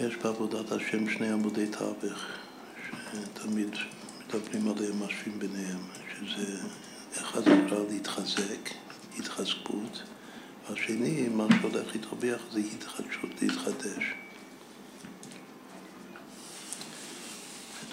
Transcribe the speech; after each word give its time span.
יש 0.00 0.16
בעבודת 0.16 0.72
השם 0.72 1.10
שני 1.10 1.32
עמודי 1.32 1.66
תווך, 1.66 2.18
שתמיד 2.86 3.76
מדברים 4.26 4.68
עליהם, 4.68 5.02
משווים 5.02 5.38
ביניהם, 5.38 5.78
שזה 6.20 6.58
אחד 7.16 7.48
נקרא 7.48 7.78
להתחזק, 7.90 8.70
התחזקות, 9.18 10.02
והשני, 10.68 11.28
מה 11.28 11.46
שהולך 11.60 12.12
ביחד 12.20 12.50
זה 12.52 12.60
התחדשות, 12.60 13.42
להתחדש. 13.42 14.14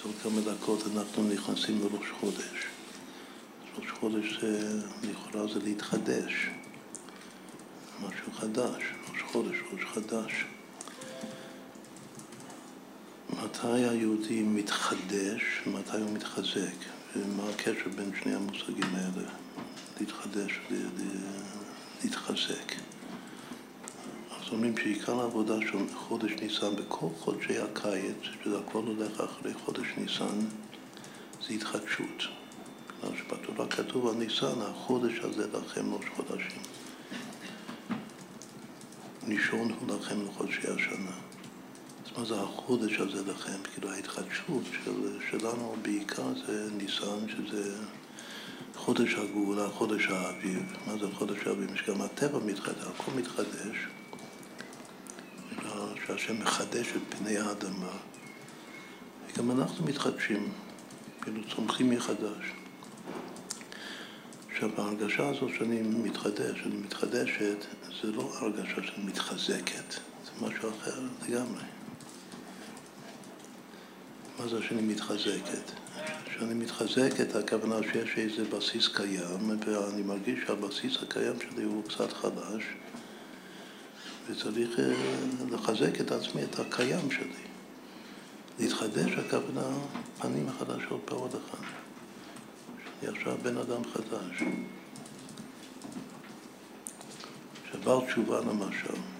עוד 0.06 0.14
כמה 0.22 0.40
דקות 0.40 0.82
אנחנו 0.94 1.28
נכנסים 1.28 1.80
לראש 1.80 2.10
חודש. 2.20 2.66
ראש 3.78 3.90
חודש 3.90 4.40
זה, 4.40 4.80
לכאורה 5.02 5.52
זה 5.52 5.60
להתחדש, 5.64 6.50
משהו 8.00 8.32
חדש, 8.32 8.82
ראש 9.12 9.22
חודש, 9.22 9.56
ראש 9.72 9.84
חדש. 9.84 10.44
מתי 13.56 13.68
היהודי 13.68 14.42
מתחדש, 14.42 15.42
מתי 15.66 15.96
הוא 15.96 16.12
מתחזק, 16.12 16.76
ומה 17.16 17.42
הקשר 17.50 17.88
בין 17.96 18.10
שני 18.22 18.34
המושגים 18.34 18.94
האלה, 18.94 19.28
להתחדש 20.00 20.60
ולהתחזק. 20.70 22.72
אז 24.30 24.52
אומרים 24.52 24.78
שעיקר 24.78 25.20
העבודה 25.20 25.54
של 25.60 25.94
חודש 25.94 26.32
ניסן 26.42 26.76
בכל 26.76 27.08
חודשי 27.18 27.58
הקיץ, 27.58 28.16
שזה 28.22 28.58
הכל 28.58 28.82
הולך 28.86 29.20
אחרי 29.20 29.54
חודש 29.64 29.86
ניסן, 29.96 30.38
זה 31.46 31.54
התחדשות. 31.54 32.22
בגלל 32.98 33.18
שבתורה 33.18 33.68
כתוב 33.68 34.08
על 34.08 34.14
ניסן, 34.14 34.60
החודש 34.60 35.18
הזה 35.18 35.46
לכם 35.58 35.94
ראש 35.94 36.04
חודשים. 36.16 36.62
נישון 39.22 39.72
הוא 39.80 39.96
לכם 39.96 40.26
לחודשי 40.26 40.68
השנה. 40.68 41.35
מה 42.16 42.24
זה 42.24 42.40
החודש 42.40 43.00
הזה 43.00 43.32
לכם? 43.32 43.62
כאילו 43.74 43.90
ההתחדשות 43.90 44.62
של, 44.84 45.18
שלנו 45.30 45.76
בעיקר 45.82 46.34
זה 46.46 46.68
ניסן, 46.72 47.28
שזה 47.28 47.76
חודש 48.74 49.14
הגאולה, 49.14 49.68
חודש 49.68 50.06
האביב. 50.06 50.62
מה 50.86 50.92
זה 50.98 51.06
חודש 51.14 51.46
האביב? 51.46 51.76
שגם 51.76 52.02
הטבע 52.02 52.38
מתחדש, 52.38 52.84
הכל 52.86 53.12
מתחדש. 53.16 53.76
שהשם 56.06 56.40
מחדש 56.40 56.86
את 56.96 57.14
פני 57.18 57.38
האדמה, 57.38 57.92
וגם 59.26 59.50
אנחנו 59.50 59.84
מתחדשים, 59.84 60.52
כאילו 61.22 61.42
צומחים 61.56 61.90
מחדש. 61.90 62.52
עכשיו, 64.52 64.70
ההרגשה 64.78 65.28
הזאת 65.28 65.50
שאני 65.58 65.82
מתחדש, 65.82 66.60
שאני 66.62 66.76
מתחדשת, 66.76 67.56
זה 68.02 68.12
לא 68.12 68.32
הרגשה 68.38 68.74
שאני 68.74 69.04
מתחזקת, 69.04 69.94
זה 70.24 70.46
משהו 70.46 70.70
אחר 70.70 71.00
לגמרי. 71.28 71.62
מה 74.38 74.48
זה 74.48 74.62
שאני 74.62 74.82
מתחזקת? 74.82 75.70
כשאני 76.24 76.54
מתחזקת, 76.54 77.34
הכוונה 77.34 77.76
שיש 77.92 78.18
איזה 78.18 78.44
בסיס 78.44 78.88
קיים, 78.88 79.50
ואני 79.66 80.02
מרגיש 80.02 80.38
שהבסיס 80.46 81.02
הקיים 81.02 81.34
שלי 81.40 81.64
הוא 81.64 81.84
קצת 81.84 82.12
חדש, 82.12 82.62
וצריך 84.30 84.80
אה, 84.80 84.94
לחזק 85.50 86.00
את 86.00 86.12
עצמי, 86.12 86.44
את 86.44 86.58
הקיים 86.58 87.10
שלי. 87.10 87.46
להתחדש, 88.58 89.12
הכוונה 89.12 89.68
פנים 90.20 90.48
החדשות 90.48 91.00
בעוד 91.10 91.30
אחד. 91.30 91.64
שאני 93.00 93.16
עכשיו 93.16 93.36
בן 93.42 93.56
אדם 93.56 93.82
חדש. 93.84 94.42
שבר 97.72 98.06
תשובה 98.06 98.40
למשל. 98.40 99.15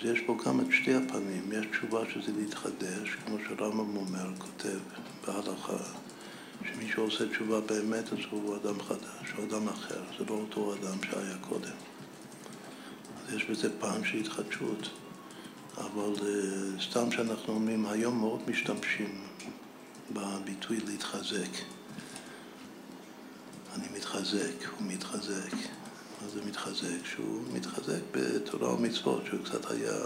אז 0.00 0.06
יש 0.06 0.20
פה 0.20 0.36
גם 0.46 0.60
את 0.60 0.66
שתי 0.70 0.94
הפנים. 0.94 1.52
יש 1.52 1.66
תשובה 1.66 2.00
שזה 2.10 2.32
להתחדש, 2.38 3.16
כמו 3.26 3.36
שרמב"ם 3.48 3.96
אומר, 3.96 4.28
כותב 4.38 4.78
בהלכה, 5.26 5.76
שמי 6.64 6.88
שעושה 6.92 7.28
תשובה 7.28 7.60
באמת 7.60 8.12
אז 8.12 8.18
הוא 8.30 8.56
אדם 8.56 8.82
חדש, 8.82 9.30
הוא 9.36 9.44
אדם 9.44 9.68
אחר, 9.68 10.02
זה 10.18 10.24
לא 10.28 10.34
אותו 10.34 10.74
אדם 10.74 10.98
שהיה 11.10 11.36
קודם. 11.40 11.72
יש 13.34 13.44
בזה 13.44 13.80
פעם 13.80 14.04
של 14.04 14.18
התחדשות, 14.18 14.88
אבל 15.76 16.26
אה, 16.26 16.82
סתם 16.90 17.10
שאנחנו 17.10 17.54
אומרים, 17.54 17.86
היום 17.86 18.18
מאוד 18.18 18.40
משתמשים 18.50 19.24
בביטוי 20.10 20.80
להתחזק. 20.86 21.50
אני 23.74 23.86
מתחזק, 23.96 24.68
הוא 24.78 24.86
מתחזק. 24.86 25.54
מתחזק? 26.50 27.04
שהוא 27.04 27.42
מתחזק 27.52 28.00
בתורה 28.10 28.74
ומצוות, 28.74 29.26
שהוא 29.26 29.44
קצת 29.44 29.70
היה, 29.70 29.98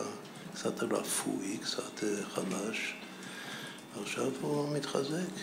קצת 0.54 0.82
רפוי, 0.82 1.58
קצת 1.62 2.04
אה, 2.04 2.24
חלש, 2.24 2.94
ועכשיו 3.96 4.30
הוא 4.40 4.76
מתחזק. 4.76 5.34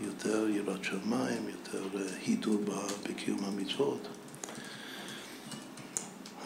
יותר 0.00 0.48
יראת 0.48 0.84
שמיים, 0.84 1.48
יותר 1.48 1.98
אה, 1.98 2.02
הידור 2.26 2.60
בקיום 3.02 3.44
המצוות. 3.44 4.08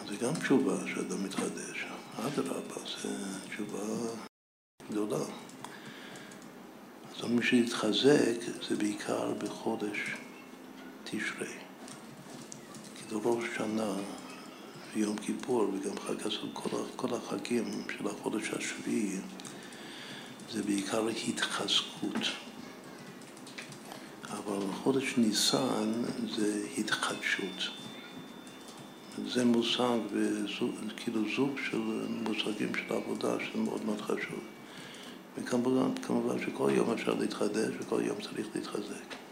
זה 0.09 0.15
גם 0.15 0.33
תשובה 0.35 0.77
שאדם 0.87 1.23
מתחדש. 1.23 1.85
אדרבה, 2.17 2.81
זו 3.01 3.09
תשובה 3.49 3.85
גדולה. 4.91 5.25
אז 7.17 7.25
מי 7.29 7.43
שהתחזק 7.43 8.35
זה 8.69 8.75
בעיקר 8.75 9.33
בחודש 9.33 10.15
תשרי. 11.03 11.68
זה 13.09 13.15
ראש 13.23 13.43
שנה 13.57 13.93
ויום 14.93 15.17
כיפור 15.17 15.71
וגם 15.73 15.99
חג 15.99 16.27
הסוף, 16.27 16.49
כל, 16.53 16.69
כל 16.95 17.15
החגים 17.15 17.83
של 17.97 18.07
החודש 18.07 18.49
השביעי 18.49 19.19
זה 20.51 20.63
בעיקר 20.63 21.07
התחזקות. 21.27 22.21
אבל 24.29 24.59
חודש 24.83 25.17
ניסן 25.17 25.91
זה 26.35 26.65
התחדשות. 26.77 27.69
זה 29.27 29.45
מושג, 29.45 29.99
כאילו 30.97 31.21
זוג 31.35 31.49
של 31.69 31.81
מושגים 32.09 32.75
של 32.75 32.93
עבודה 32.93 33.35
שמאוד 33.51 33.85
מאוד 33.85 34.01
חשוב. 34.01 34.39
וכמובן 35.37 35.95
כמובן 36.01 36.39
שכל 36.39 36.69
יום 36.75 36.91
אפשר 36.91 37.13
להתחדש 37.13 37.73
וכל 37.79 38.01
יום 38.05 38.21
צריך 38.21 38.47
להתחזק. 38.55 39.28